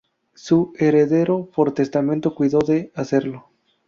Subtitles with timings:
[0.33, 3.51] Su heredero por testamento cuidó de hacerlo